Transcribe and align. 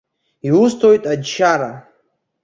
Иусҭоит 0.47 1.03
аџьшьара. 1.11 1.71